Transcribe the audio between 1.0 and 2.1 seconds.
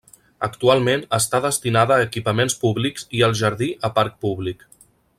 està destinada a